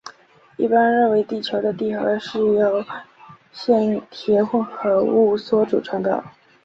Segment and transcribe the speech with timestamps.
[0.57, 2.83] 一般认为地球的地核就是由
[3.51, 6.23] 镍铁混合物所组成的。